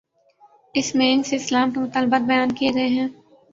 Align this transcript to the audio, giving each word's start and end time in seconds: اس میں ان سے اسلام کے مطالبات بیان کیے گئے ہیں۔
اس 0.75 0.93
میں 0.95 1.11
ان 1.13 1.23
سے 1.23 1.35
اسلام 1.35 1.71
کے 1.71 1.79
مطالبات 1.79 2.21
بیان 2.21 2.51
کیے 2.51 2.73
گئے 2.73 2.87
ہیں۔ 2.87 3.07